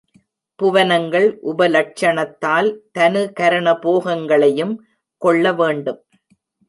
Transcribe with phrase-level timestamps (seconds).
[0.59, 4.73] புவனங்கள் உபலட்சணத்தால் தனு கரண போகங்களையும்
[5.21, 6.01] கொள்ள வேண்டும்.